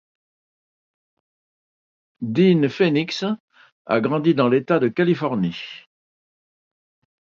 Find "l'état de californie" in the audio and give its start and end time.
4.49-5.61